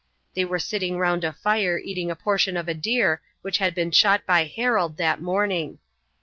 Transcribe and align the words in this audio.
They 0.33 0.45
were 0.45 0.57
sitting 0.57 0.97
round 0.97 1.23
a 1.23 1.31
fire 1.31 1.77
eating 1.77 2.09
a 2.09 2.15
portion 2.15 2.57
of 2.57 2.67
a 2.67 2.73
deer 2.73 3.21
which 3.43 3.59
had 3.59 3.75
been 3.75 3.91
shot 3.91 4.25
by 4.25 4.45
Harold 4.45 4.97
that 4.97 5.21
morning. 5.21 5.77